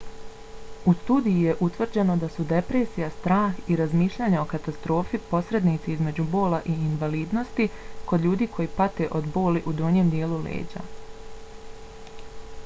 u 0.91 0.91
studiji 0.99 1.41
je 1.47 1.51
utvrđeno 1.65 2.13
da 2.23 2.29
su 2.37 2.45
depresija 2.51 3.09
strah 3.17 3.59
i 3.73 3.77
razmišljanje 3.81 4.39
o 4.45 4.47
katastrofi 4.55 5.21
posrednici 5.35 5.93
između 5.99 6.25
bola 6.33 6.63
i 6.75 6.75
invalidnosti 6.87 7.69
kod 8.13 8.27
ljudi 8.29 8.49
koje 8.59 8.71
pate 8.81 9.11
od 9.23 9.29
boli 9.39 9.63
u 9.75 9.79
donjem 9.85 10.13
dijelu 10.17 10.41
leđa 10.49 10.87